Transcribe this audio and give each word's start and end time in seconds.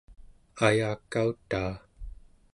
ayakautaa 0.65 1.71